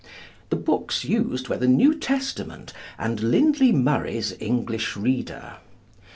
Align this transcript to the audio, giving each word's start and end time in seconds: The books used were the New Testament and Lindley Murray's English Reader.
The 0.49 0.55
books 0.55 1.05
used 1.05 1.47
were 1.47 1.57
the 1.57 1.67
New 1.67 1.93
Testament 1.93 2.73
and 2.97 3.19
Lindley 3.21 3.71
Murray's 3.71 4.33
English 4.39 4.97
Reader. 4.97 5.57